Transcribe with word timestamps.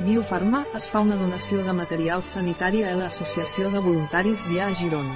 Biofarma 0.00 0.64
es 0.74 0.88
fa 0.90 1.00
una 1.04 1.14
donació 1.14 1.60
de 1.62 1.72
material 1.72 2.22
sanitari 2.26 2.80
a 2.82 2.96
l'Associació 2.98 3.68
de 3.70 3.78
Voluntaris 3.78 4.42
Via 4.48 4.66
a 4.66 4.72
Girona. 4.74 5.14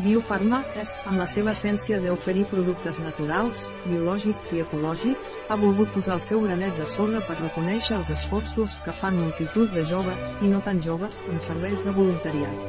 Biofarma 0.00 0.62
és, 0.80 0.94
amb 1.04 1.20
la 1.20 1.26
seva 1.28 1.52
essència 1.52 1.98
d'oferir 2.00 2.46
productes 2.48 3.02
naturals, 3.04 3.66
biològics 3.84 4.54
i 4.56 4.62
ecològics, 4.64 5.36
ha 5.50 5.60
volgut 5.60 5.92
posar 5.92 6.16
el 6.16 6.24
seu 6.24 6.40
granet 6.46 6.72
de 6.80 6.88
sorra 6.88 7.20
per 7.28 7.36
reconèixer 7.42 7.98
els 7.98 8.14
esforços 8.16 8.78
que 8.86 8.96
fan 9.02 9.20
multitud 9.20 9.68
de 9.76 9.84
joves, 9.92 10.24
i 10.40 10.48
no 10.48 10.64
tan 10.64 10.80
joves, 10.80 11.20
en 11.28 11.36
serveis 11.50 11.84
de 11.84 11.92
voluntariat. 12.00 12.66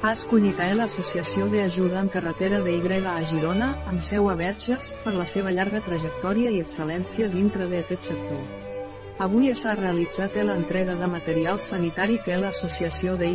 Ha 0.00 0.16
escollit 0.16 0.64
a 0.64 0.72
l'Associació 0.72 1.52
d'Ajuda 1.52 2.00
en 2.00 2.08
Carretera 2.08 2.64
de 2.64 2.72
Y 2.80 3.04
a 3.04 3.20
Girona, 3.22 3.74
amb 3.86 4.00
seu 4.00 4.30
a 4.30 4.34
Verges, 4.34 4.94
per 5.04 5.12
la 5.12 5.28
seva 5.28 5.52
llarga 5.52 5.84
trajectòria 5.84 6.50
i 6.50 6.64
excel·lència 6.64 7.28
dintre 7.28 7.68
d'aquest 7.68 8.14
sector. 8.14 8.71
Avui 9.20 9.54
s'ha 9.54 9.74
realitzat 9.74 10.34
l'entrega 10.40 10.94
de 10.96 11.06
material 11.06 11.60
sanitari 11.60 12.18
que 12.24 12.36
l'associació 12.36 13.16
de 13.16 13.28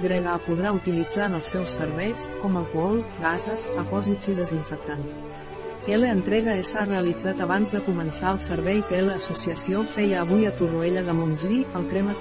podrà 0.47 0.73
utilitzar 0.73 1.27
en 1.29 1.35
els 1.35 1.45
seus 1.45 1.69
serveis, 1.69 2.29
com 2.41 2.57
alcohol, 2.57 3.03
gases, 3.21 3.67
apòsits 3.77 4.29
i 4.29 4.35
desinfectants. 4.35 5.07
L'entrega 5.87 6.57
s'ha 6.63 6.83
realitzat 6.85 7.39
abans 7.39 7.71
de 7.71 7.79
començar 7.85 8.33
el 8.33 8.39
servei 8.39 8.81
que 8.89 9.01
l'associació 9.01 9.83
feia 9.83 10.21
avui 10.21 10.45
a 10.47 10.51
Torroella 10.51 11.03
de 11.03 11.13
Montgrí, 11.13 11.65
al 11.73 11.87
Crema. 11.87 12.17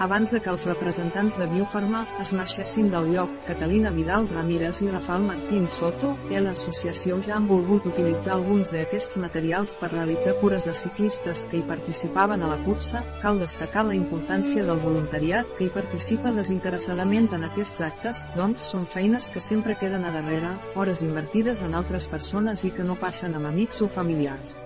Abans 0.00 0.32
de 0.34 0.40
que 0.42 0.50
els 0.50 0.64
representants 0.66 1.36
de 1.38 1.46
Biofarma 1.46 2.00
es 2.18 2.32
marxessin 2.34 2.88
del 2.90 3.12
lloc, 3.12 3.30
Catalina 3.46 3.92
Vidal 3.94 4.26
Ramírez 4.26 4.80
i 4.82 4.88
Rafael 4.90 5.22
Martín 5.22 5.68
Soto, 5.70 6.16
i 6.32 6.40
l'associació 6.42 7.20
ja 7.22 7.36
han 7.36 7.46
volgut 7.46 7.86
utilitzar 7.86 8.32
alguns 8.34 8.72
d'aquests 8.74 9.20
materials 9.22 9.76
per 9.78 9.92
realitzar 9.92 10.34
cures 10.40 10.66
de 10.66 10.74
ciclistes 10.74 11.44
que 11.50 11.60
hi 11.60 11.68
participaven 11.68 12.42
a 12.42 12.50
la 12.50 12.58
cursa, 12.66 13.04
cal 13.22 13.38
destacar 13.38 13.86
la 13.86 13.94
importància 13.94 14.66
del 14.66 14.82
voluntariat 14.82 15.54
que 15.54 15.68
hi 15.68 15.72
participa 15.78 16.34
desinteressadament 16.34 17.30
en 17.38 17.46
aquests 17.52 17.86
actes, 17.86 18.26
doncs 18.34 18.66
són 18.74 18.90
feines 18.90 19.30
que 19.30 19.40
sempre 19.40 19.78
queden 19.78 20.04
a 20.04 20.12
darrere, 20.16 20.56
hores 20.74 21.06
invertides 21.06 21.62
en 21.62 21.78
altres 21.78 22.10
persones 22.10 22.66
i 22.66 22.74
que 22.74 22.82
no 22.82 22.98
passen 22.98 23.38
amb 23.38 23.46
amics 23.54 23.78
o 23.80 23.88
familiars. 23.88 24.58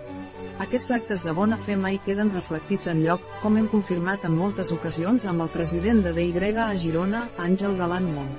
Aquests 0.59 0.91
actes 0.91 1.23
de 1.23 1.31
bona 1.31 1.56
fe 1.62 1.77
mai 1.78 2.01
queden 2.03 2.33
reflectits 2.34 2.89
en 2.91 2.98
lloc, 3.05 3.23
com 3.42 3.55
hem 3.56 3.69
confirmat 3.70 4.25
en 4.27 4.33
moltes 4.34 4.73
ocasions 4.75 5.27
amb 5.31 5.45
el 5.45 5.50
president 5.53 6.00
de 6.03 6.11
DY 6.17 6.48
a 6.59 6.73
Girona, 6.75 7.20
Àngel 7.39 7.77
Galant 7.78 8.09
Mont. 8.11 8.33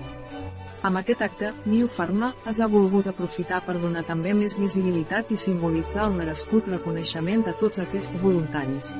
Amb 0.83 0.99
aquest 0.99 1.23
acte, 1.23 1.53
New 1.65 1.87
Pharma 1.87 2.33
es 2.51 2.59
ha 2.59 2.67
volgut 2.67 3.07
aprofitar 3.07 3.61
per 3.63 3.77
donar 3.79 4.03
també 4.07 4.33
més 4.35 4.57
visibilitat 4.59 5.31
i 5.31 5.39
simbolitzar 5.39 6.09
el 6.09 6.19
merescut 6.19 6.67
reconeixement 6.67 7.45
de 7.47 7.55
tots 7.61 7.79
aquests 7.79 8.19
voluntaris. 8.19 8.91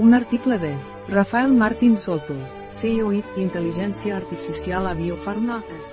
Un 0.00 0.16
article 0.16 0.56
de 0.58 0.72
Rafael 1.12 1.52
Martín 1.52 2.00
Soto, 2.00 2.40
CEO 2.72 3.12
i 3.12 3.22
Intel·ligència 3.44 4.16
Artificial 4.16 4.88
a 4.88 4.96
Biofarma, 4.96 5.60
és 5.76 5.92